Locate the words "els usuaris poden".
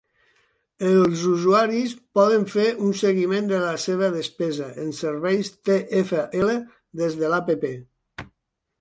0.91-2.47